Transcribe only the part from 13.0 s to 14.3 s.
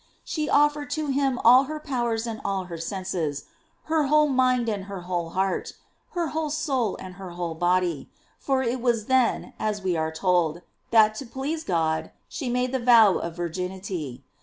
of virginity.